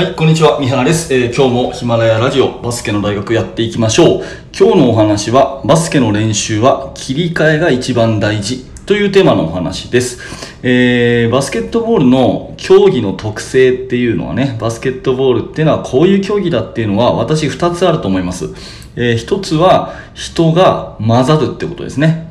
[0.00, 0.58] はい、こんにちは。
[0.58, 4.24] 三原です、えー今日もヒマラヤラジオバスケの大学やっていきましょう。
[4.58, 10.18] 今日のお話は、バスケの練習は切り替えが一番大事というテーマのお話です。
[10.62, 18.46] えーバスケットボールの競技の特性っていうのはね、バスケットボールっていうのはこういう競技だっていうのは私2つあると思います。
[18.96, 22.26] え1つは人が混ざるってことですね。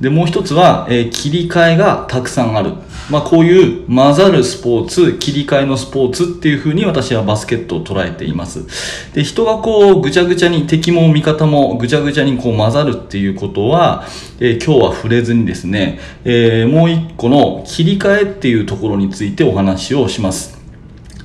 [0.00, 2.72] で、もう一つは、えー切り替えがたくさんある。
[3.10, 8.64] まあ、こういう混ざるスポーツ、切り替えのスポーツっていう風に私はバスケットを捉えています。
[9.12, 14.06] で、人がこう、ぐちゃぐちゃに、敵も味方もぐちゃぐちゃにこう混ざるっていうことは、
[14.40, 20.60] えー今日は触れずにですね、えーもう一個の切り替えっていうところについてお話をします。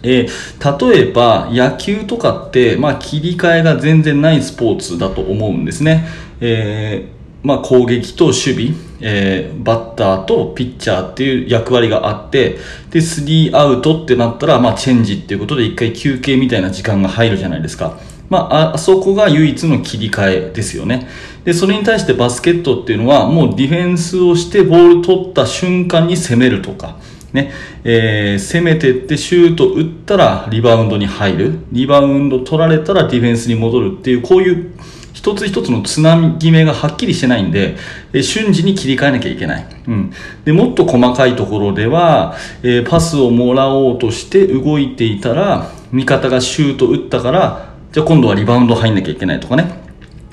[0.04, 6.08] えー例えば野球とかって、まあ、切り替えが全然ないスポーツだと思うんですね。
[6.42, 8.66] えーまあ、攻撃と守備、
[9.02, 12.58] えーバッターとピッチャーっていう役割があって、
[12.90, 18.00] で、3アウトってなったら、まあ、チェンジっていうことで一回休憩みたいな時間が入るじゃないですか。
[18.30, 21.08] まあ、あそこが唯一の切り替えですよね。
[21.46, 26.98] で、それに対してバスケットっていうのは、もうディフェンスをしてボール取った瞬間に攻めるとか、
[27.34, 27.52] ね、
[27.84, 31.60] えー攻めてってシュート打ったらリバウンドに入る。
[31.72, 34.72] リバウンド取られたらディフェンスに戻るっていう、こういう
[35.18, 37.76] 一つ一つのつなぎ目がはっきりしてないんで、
[38.14, 39.66] え瞬時に切り替えなきゃいけない。
[39.88, 40.14] うん。
[40.46, 49.82] で、もっと細かいところでは、えパスをもらおうとして動いていたら、味方がシュート打ったから、じゃあ今度はリバウンド入んなきゃいけないとかね。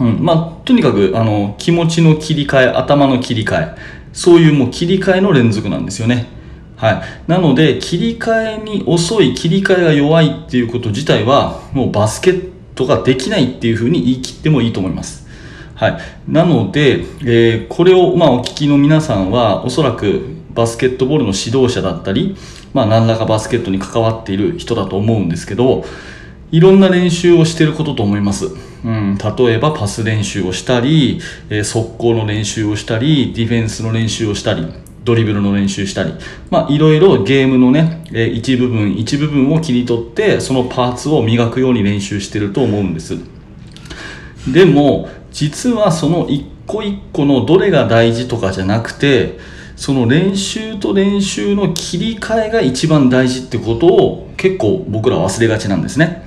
[0.01, 3.75] うん、まあ、とにかく、あの、気持ちの切り替え、頭の切り替え、
[4.13, 6.27] そういうもう切り替えの連続なんですよね。
[6.77, 7.03] はい。
[7.27, 15.27] なので、切り替えに遅い、切り替えが弱いっていうこと自体は、もうバスケットができないっていうふうに言い切ってもいいと思います。
[15.75, 15.99] はい。
[16.29, 22.37] なので、えーこれを、まあ、お聞きの皆さんは、おそらくバスケットボールの指導者だったり、
[22.73, 25.85] まあ、何らかバスケットに関わっている人だと思うんですけど、
[26.53, 28.47] いろんな練習をしていることと思います。
[28.85, 34.67] うん、例えばパス練習をしたり、えー速攻の練習をしたり、ディフェンスの練習をしたり、
[35.05, 36.15] ドリブルの練習したり、
[36.51, 43.19] まあ、いろいろゲームのね、えー一部分一部分を切り取って、そのパーツを磨くように練習してると思うんです。
[44.53, 49.39] でも実はその一個一個のどれが大事とかじゃなくて
[49.77, 56.25] その練習と練習の切り替えが一番大事ってことを結構僕ら忘れがちなんですね。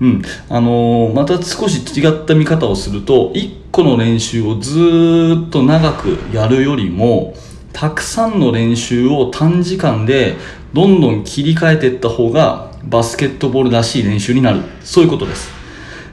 [0.00, 7.34] うん、あのーまた少し違った見方をすると1個の練習をずっと長くやるよりも
[7.74, 10.36] たくさんの練習を短時間で
[10.72, 14.62] どんどん切り替えていった方がバスケットボールらしい練習になる。
[14.82, 15.52] そういうことです。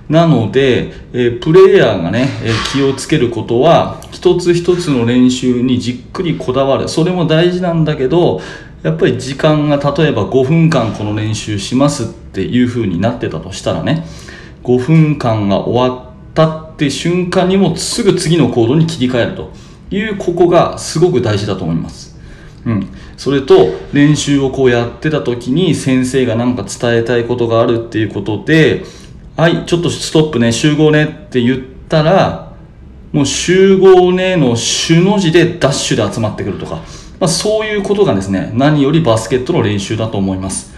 [0.10, 6.90] なので、えプレイヤーがね、え気をつけることは一つ一つの練習にじっくりこだわる。
[6.90, 8.42] それも大事なんだけど
[8.82, 14.04] やっぱり時間が例えば5分間この練習しますっていう風になってたとしたらね
[14.64, 19.71] 5分間が終わったって瞬間にもすぐ次の行動に切り替えると。
[19.92, 22.18] いうここがすごく大事だと思います。
[22.66, 22.88] うん、
[23.18, 28.84] それと練習をこうやってた時に先生が何か伝えたいことがあるっていうことで
[29.36, 31.60] 「はいちょっとストップね集合ね」って言っ
[31.90, 32.54] たら
[33.12, 36.76] もう集合ねの主の字でダッシュで集まってくるとか、
[37.20, 40.72] まあ、そういうことがですね何よりバスケットの練習だと思います。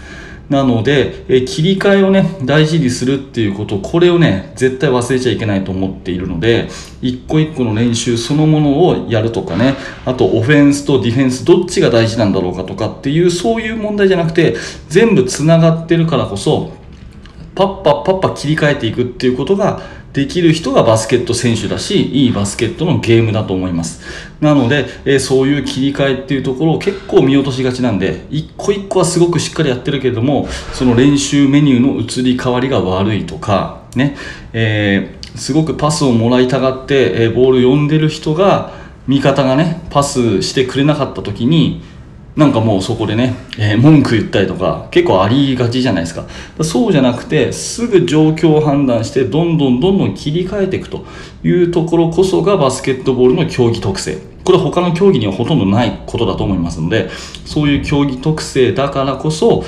[0.48, 6.68] なので、え切り替えをね、大事にするっていうこと、これをね、絶対忘れちゃいけないと思っているので、
[7.00, 9.74] 一個一個の練習そのものをやるとかね、
[10.04, 14.56] あとオフェンスとディフェンスどっちが大事なんだろうかとかっていう、そういう問題じゃなくて、
[14.88, 16.72] 全部繋がってるからこそ、
[17.54, 19.80] パッパッパッパ切り替えていくっていうことが
[20.12, 24.00] できる人がバスケット選手だし、いいバスケットのゲームだと思います。
[24.40, 34.16] なので、えーそういう切り替えっていうところを結構見落としがちなんで、一個一個はすごくしっかりやってるけれども、その練習メニューの移り変わりが悪いとか、ね、
[34.52, 38.72] えーすごくパスをもらいたがって、えーボール読んでる人が、
[39.08, 41.82] 味方がね、パスしてくれなかった時に、
[42.36, 46.26] なんかもうそこでね、えー文句言ったりとか結構ありがちじゃないですか。
[46.62, 51.04] そうじゃなくてすぐ状況を判断してどんどんどんどん切り替えていくと
[51.44, 54.18] いうところこそがバスケットボールの競技特性。
[54.44, 57.08] これは他の競技にはほとんどないことだと思いますので
[57.46, 59.64] そういう競技特性だからこそ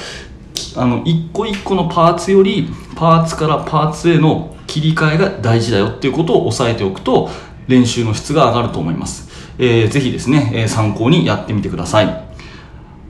[0.77, 7.31] あの一個一個のパーツよりパーツからパーツへの切り替えが大事だよっていうことを押さえておくと
[7.69, 9.29] 練習の質が上がると思います、
[9.59, 12.26] えーぜひですね、え参考にやってみてください。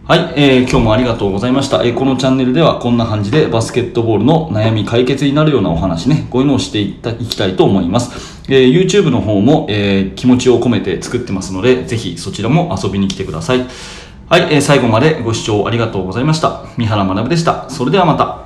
[0.08, 8.41] はい、えー今日もありがとうございました、えーこのチャンネルではこんな感じでバスケットボールの悩み解決になるようなお話ね、こういうのをしていたいきたいと思います。
[8.49, 13.67] えー YouTube の方も、えー気持ちを込めて作ってますので、ぜひそちらも遊びに来てください。
[14.29, 16.62] はい、えー最後までご視聴ありがとうございました。
[16.76, 17.69] 三原学でした。
[17.69, 18.46] それではまた。